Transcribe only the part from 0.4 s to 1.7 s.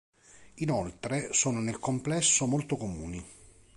Inoltre sono